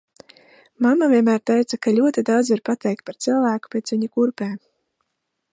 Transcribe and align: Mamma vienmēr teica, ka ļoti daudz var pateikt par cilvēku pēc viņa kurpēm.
Mamma 0.85 1.09
vienmēr 1.11 1.43
teica, 1.51 1.79
ka 1.85 1.93
ļoti 1.99 2.25
daudz 2.31 2.51
var 2.55 2.65
pateikt 2.71 3.07
par 3.11 3.21
cilvēku 3.27 3.75
pēc 3.77 3.97
viņa 3.97 4.13
kurpēm. 4.17 4.61